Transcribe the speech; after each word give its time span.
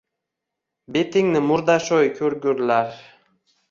—Betingni 0.95 1.43
murdasho‘y 1.51 2.13
ko‘rgurlar! 2.19 2.95